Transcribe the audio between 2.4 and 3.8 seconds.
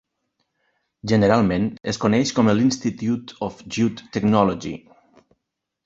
el Institute of